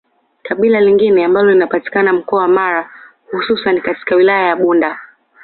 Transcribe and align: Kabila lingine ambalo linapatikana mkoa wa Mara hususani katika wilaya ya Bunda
Kabila 0.43 0.81
lingine 0.81 1.25
ambalo 1.25 1.51
linapatikana 1.51 2.13
mkoa 2.13 2.41
wa 2.41 2.47
Mara 2.47 2.89
hususani 3.31 3.81
katika 3.81 4.15
wilaya 4.15 4.47
ya 4.47 4.55
Bunda 4.55 4.99